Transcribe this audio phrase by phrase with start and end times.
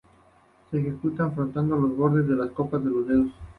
[0.71, 3.27] Se ejecuta frotando los bordes de las copas con los dedos.